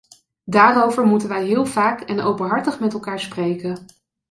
[0.45, 3.85] Daarover moeten wij heel vaak en openhartig met elkaar spreken.